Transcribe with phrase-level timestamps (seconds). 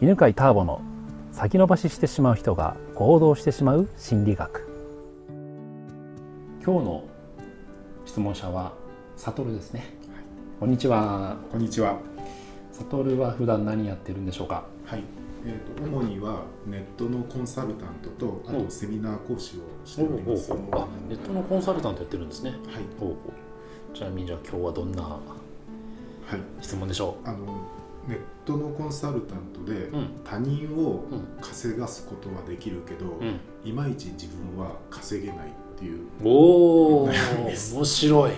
[0.00, 0.80] 犬飼ターボの
[1.32, 4.64] 先延ばししてしまう人が行動してしまう心理学。
[6.64, 7.04] 今日の
[8.06, 8.74] 質問者は
[9.16, 9.96] サトルですね、
[10.60, 11.36] こんにちは。
[11.50, 11.98] こんにちは。
[12.70, 14.66] サトルは普段何やってるんでしょうか？
[14.84, 15.02] はい。
[15.44, 20.52] えー、と主にはネットのコンサルタントとあうんとセミナー講師をしております。
[20.52, 22.50] はあネットのコンサルタントやってるんですね。
[22.50, 22.54] い。
[23.00, 23.14] ほうほ
[23.92, 23.96] う。
[23.96, 25.18] ちなみにじゃあ今日はどんなは
[26.36, 26.40] い。
[26.60, 27.66] 質問でしょあの
[28.08, 29.90] ネットのコンサルタントで
[30.24, 33.38] 他人をうん稼がすことはできるけど、うん。
[33.68, 36.00] いまいち自分は稼げないっていう。
[36.24, 38.32] おお面白い。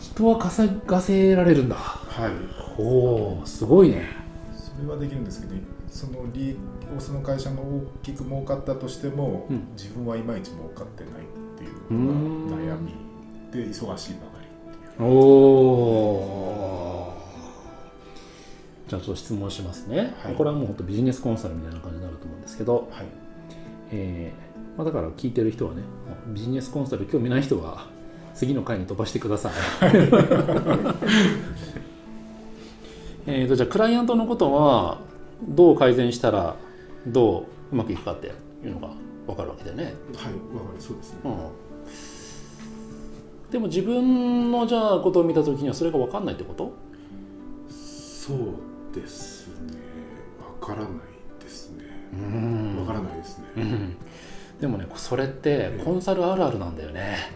[0.00, 1.76] 人は稼がせられるんだ。
[1.76, 2.32] はい。
[2.80, 4.08] おおすごいね。
[4.52, 5.54] それはできるんですけど、
[5.88, 6.56] その利益
[6.98, 9.68] その会社が大きく儲かったとしても、うん。
[9.76, 11.16] 自分はいまいち儲かってないっ
[11.56, 12.50] ていうのん。
[12.50, 12.92] が悩み
[13.52, 15.04] で忙しいばかり。
[15.04, 16.55] おお
[18.88, 20.34] じゃあちょっと質問しますね、はい。
[20.34, 23.06] これはもう本当ビジネスコンサルみたいな感じになると思うんですけど、はい。
[23.90, 25.82] えーまあ、だから聞いてる人はね
[26.28, 27.86] ビジネスコンサル興味ない人は
[28.34, 29.52] 次の回に飛ばしてください。
[33.26, 34.98] えーとじゃあクライアントのことは
[35.48, 36.54] どう改善したら
[37.06, 38.28] どううまくいくかって
[38.64, 38.90] いうのが
[39.26, 40.80] 分かるわけだよね、はい、わかる。
[40.80, 41.18] そうですね。
[41.24, 41.36] うん、
[43.50, 46.72] でも自分のじゃあことを見た時にはそれが分かんないってこと？
[47.68, 48.38] そう
[49.00, 49.78] ですね。
[50.60, 50.90] わからない
[51.40, 51.84] ですね。
[52.12, 53.44] うんわからないですね。
[53.56, 53.96] うん
[54.60, 57.30] でもねそれってコンサルあるあるなんだよね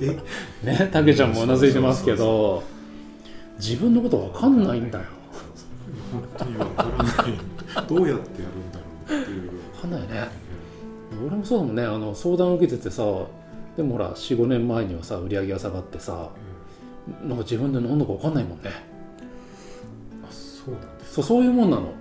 [0.00, 0.16] え、
[0.64, 2.62] ねたけちゃんもうなずいてますけど
[3.58, 5.04] 自分のこと分かんないんだよ
[6.12, 7.86] 本当にわからない。
[7.88, 9.50] どうやってやるんだろうっていう。
[9.82, 10.28] 分かんないよね
[11.26, 13.02] 俺もそうだもんねあの相談受けててさ
[13.76, 16.30] でもほら45年前にはさ売り上げが下がってさ
[17.22, 18.97] なんか自分で何だか分かんないもんねあ、
[20.68, 21.14] そうなんです。
[21.14, 21.92] そうそういうもんなの。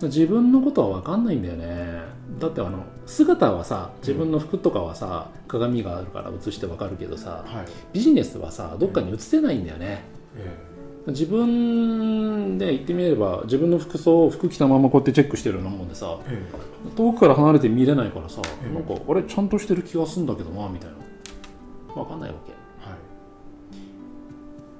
[0.00, 2.02] え自分のことは分かんないんだよね。
[2.40, 7.66] だってあの姿はさ自分の服とかはさ鏡があるから映して分かるけどさえはい。
[7.92, 10.04] ビジネスはさどっかに映せないんだよね。
[10.36, 10.72] え
[11.08, 16.48] 自分で言ってみれば自分の服装を服着たままこうやってチェックしてるようなもんでさえ
[16.86, 16.96] え。
[16.96, 18.74] 遠くから離れて見れないからさ、ええ。
[18.74, 21.94] なんかあれちゃんとしてる気がするんだけどなみたいな。
[21.94, 22.52] 分かんないわけ。
[22.86, 22.98] えはい。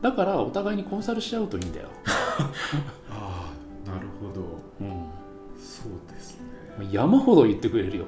[0.02, 1.88] だからお互いにコンサルし合うといいんだよ、
[3.10, 3.52] あ
[3.86, 4.40] あ、なるほど。
[4.80, 5.06] うん、
[5.58, 6.46] そうですね。
[6.90, 8.04] 山ほど言ってくれるよ。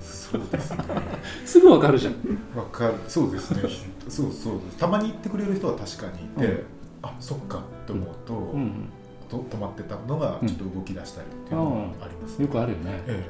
[0.00, 0.84] そうですね。
[1.44, 2.14] すぐ分かるじゃん。
[2.56, 2.94] わかる。
[3.08, 3.62] そうですね。
[4.08, 4.58] そうそう。
[4.78, 6.64] たまに言ってくれる人は確かにいて、うん。
[7.02, 8.88] あ、そっかと思うと、うん。
[9.28, 13.02] と止まってたのがちょっと動き出したりっていうのはあります、よくあるよね。
[13.06, 13.26] え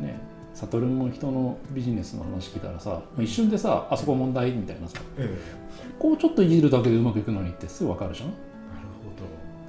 [0.00, 0.20] ね。
[0.54, 4.52] 悟も人のビジネスの話聞いたらさ一瞬でさあそこ問題？
[4.52, 5.00] みたいなさ。
[5.18, 5.38] ええ。
[5.98, 8.32] こうちょっといじるだけでうまくいくのにってすぐ分かるじゃん。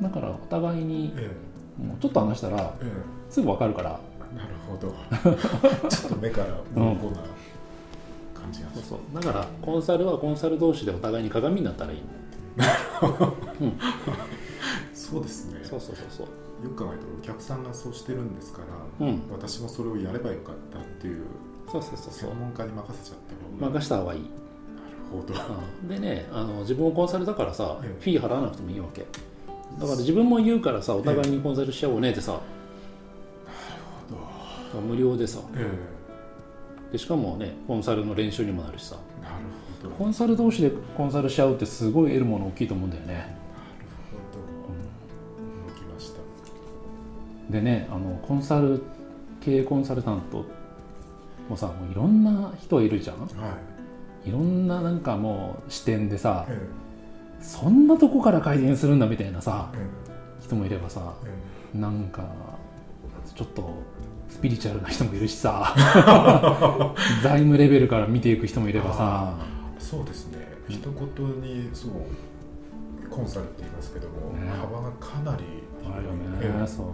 [0.01, 1.31] だからお互いにえ
[1.77, 2.91] もうちょっと話したらええ。
[3.29, 3.99] すぐ分かるから。
[4.33, 4.93] えなるほど。
[5.89, 7.17] ちょっと目から鱗な
[8.33, 8.69] 感じが。
[8.69, 8.89] します。
[8.89, 9.23] そうそう。
[9.23, 11.99] だからコンサルはコンサル同士でお互いに鏡になったらいい。
[14.93, 15.59] そうですね。
[15.63, 16.27] そうそうそうそう。
[16.65, 18.61] よく考えたらお客さんがそうしてるんですか
[18.99, 19.21] ら、うん。
[19.31, 21.25] 私もそれをやればよかったっていう
[21.71, 22.29] そうそうそうそう。
[22.31, 23.17] 専門家に任せちゃっ
[23.59, 24.31] た方が任した方がいい、なる
[25.11, 25.33] ほど。
[25.83, 28.01] うん、でねあの自分もコンサルだからさ、ええ。
[28.01, 29.05] フィー払わなくてもいいわけ
[29.79, 32.39] だから自分も言うからさお互いにコンサルしちゃおうねってさ、
[34.87, 35.39] 無料でさ。
[35.55, 35.71] え
[36.91, 38.95] でしかもねコンサルの練習にもなるしさ。
[39.19, 39.35] えなる
[39.83, 39.95] ほど。
[39.95, 43.13] コンサル同士でコンサルしちゃうってすごい得るもの大きいと思うんだよね。
[43.13, 43.25] なる
[44.11, 45.73] ほど。
[45.73, 46.19] 動きました。
[47.51, 48.81] でねあのコンサル
[49.41, 50.45] 経営コンサルタント
[51.49, 53.19] もさもういろんな人いるじゃん。
[53.19, 53.27] は
[54.25, 54.29] い。
[54.29, 56.67] いろんななんかもう視点でさえ
[57.41, 61.29] そんなとこから改善するんだみたいなさええ人もいればさえ
[61.75, 62.27] えなんか
[63.35, 63.83] ちょっと
[64.29, 65.73] スピリチュアルな人もいるしさ
[67.23, 69.33] 財務レベルから見ていく人もいればさ
[69.77, 70.37] えそうですね。
[70.67, 71.91] 一言にそう
[73.09, 74.49] コンサルって言いますけども、ね。
[74.59, 75.43] 幅がかなり
[75.85, 76.09] あるよ
[76.41, 76.87] ええねそう。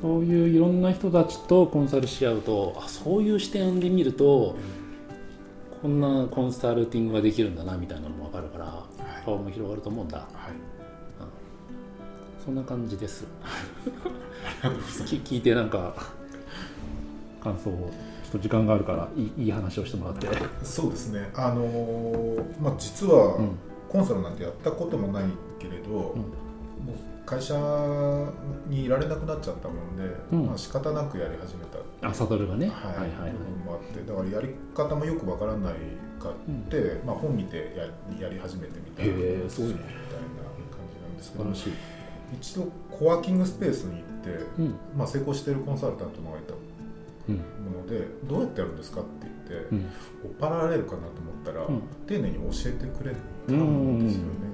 [0.00, 4.56] そういういろんな人たちとコンサルし合うとあそういう視点で見ると
[5.80, 8.82] こんなコンサルティングができるんだなみたいなのも分かるから
[9.24, 10.18] はい顔も広がると思うんだ。
[10.18, 10.28] はい。
[12.44, 13.24] そんな感じです。
[14.62, 15.94] 聞いてなんか
[17.42, 17.90] 感想を
[18.22, 20.28] ちょっと時間があるからいいいい話をしてもらって。
[20.62, 21.30] そうですね。
[21.34, 23.50] あのーまあ実は、うん。
[23.88, 25.24] コンサルなんてやったこともない
[25.58, 26.24] けれど、ん
[26.84, 26.96] もう
[27.26, 27.54] 会社
[28.68, 30.02] にいられなくなっちゃったもんで、
[30.32, 30.46] うん。
[30.46, 32.68] まあ仕方なくやり始めた、あサドルがね。
[32.68, 32.86] はい。
[32.86, 33.32] はいはいはい。
[33.32, 35.74] 部分もあってだからやり方もよくわからない
[36.20, 36.32] かっ
[36.70, 39.74] て、まあ、本見てややり始めてみたいなへえすごいね。
[39.74, 39.96] みたいな
[40.68, 41.84] 感じなんですけど
[42.32, 44.74] 一度コワーキングスペースに行って、うん。
[44.96, 46.54] まあ、成功してるコンサルタントのがいた
[47.26, 49.10] うんものでどうやってやるんですかって
[49.48, 49.78] 言って、うん。
[49.78, 51.82] 追っ払われるかなと思ったら、うん。
[52.06, 53.14] 丁寧に教えてくれ
[53.46, 54.53] たんですよね。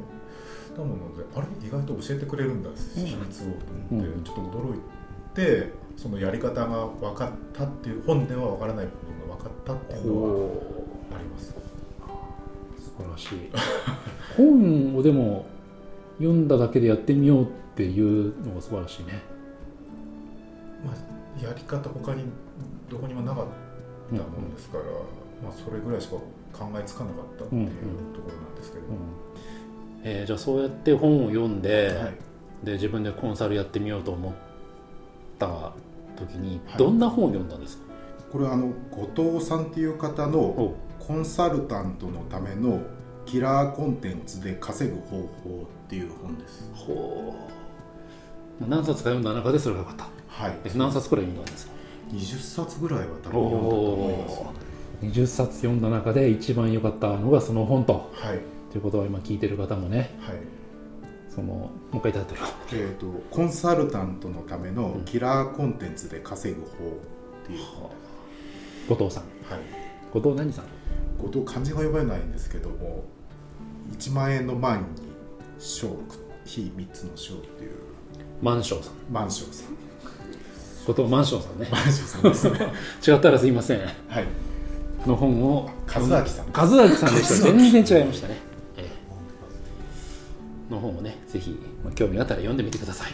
[0.76, 1.46] なのであれ？
[1.66, 3.50] 意外と教えてくれるんだ秘密をと
[3.90, 4.24] 思って、うん。
[4.24, 4.80] ちょっと驚い
[5.34, 11.50] てそのやり方が分かったっていう本では分からない部分が分かったっていうのはほあります。
[11.50, 13.50] う素晴らしい。
[14.36, 15.46] 本をでも
[16.18, 17.46] 読んだだけでやってみようっ
[17.76, 19.22] ていうのが素晴らしいね。
[20.84, 22.24] まあ、やり方他に
[22.88, 23.46] どこにもなかっ
[24.08, 24.84] たものですから、
[25.42, 26.16] まあ、それぐらいしか
[26.52, 27.68] 考えつかなかったっていう
[28.14, 28.94] ところなんですけど、うん
[30.02, 32.14] えーじゃあそうやって本を読んで,、はい、
[32.64, 34.32] で自分でコンサルやってみようと思っ
[35.38, 35.72] た
[36.16, 36.78] 時にはい。
[36.78, 37.84] どんな本を読んだんですか、
[38.32, 42.80] これはあの後藤さんっていう方のおコンサルタントのための
[43.26, 46.70] キラーコンテンツで稼ぐ方法っていう本です。
[46.74, 47.34] ほ
[48.60, 48.68] う。
[48.68, 50.08] 何冊か読んだ中でそれが良かった。
[50.28, 51.72] はい、え何冊くらい読んだんですか
[52.12, 54.42] ？20冊ぐらいは多分読んだと思います。
[55.02, 58.10] 20冊読んだ中で一番良かったのがその本と。
[58.12, 60.36] はい、ということは今聞いてる方もねはい。
[61.28, 66.70] そのもう一回タイトルをえー、とコンサルタントのためのキラーコンテンツで稼ぐ方っ
[67.46, 67.58] ていう。
[68.88, 69.24] 本後藤さん。
[69.48, 69.60] はい、
[70.12, 70.64] 後藤何さん？
[71.18, 73.04] 後藤漢字が読めないんですけども
[73.92, 74.86] 1万円の万に
[75.58, 75.88] 章
[76.44, 77.72] 非3つの章っていう。
[78.42, 78.94] マンションさん。
[79.12, 79.74] マンションさん。
[80.86, 81.68] 後藤マンションさんね。
[81.70, 82.72] マンションさんですね。
[83.06, 83.80] 違ったらすいません。
[83.80, 84.26] はい。
[85.06, 86.46] の本を和明さん。
[86.52, 87.34] 和明さんでした。
[87.52, 88.49] 全然違いましたね、ええ
[90.70, 93.12] の本をねぜひ、まあ、興味があったら読んでみてください。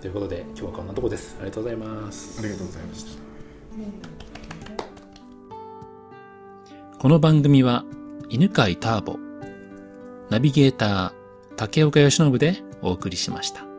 [0.00, 1.36] ということで今日はこんなとこです。
[1.38, 2.40] ありがとうございます。
[2.40, 3.22] ありがとうございました。
[6.98, 7.84] この番組は
[8.28, 9.18] 犬飼ターボ
[10.30, 11.12] ナビゲーター
[11.56, 13.71] 竹岡由伸でお送りしました